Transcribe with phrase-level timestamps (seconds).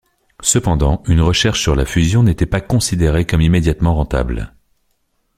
[0.41, 4.55] Cependant, une recherche sur la fusion n'était pas considérée comme immédiatement rentable.